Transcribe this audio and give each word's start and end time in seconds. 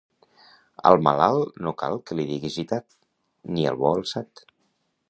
Al 0.89 0.97
malalt 1.07 1.61
no 1.67 1.75
cal 1.83 1.99
que 2.09 2.17
li 2.21 2.27
digues 2.33 2.59
gitat, 2.63 2.89
ni 3.55 3.71
al 3.75 3.83
bo, 3.85 3.95
alçat. 4.01 4.49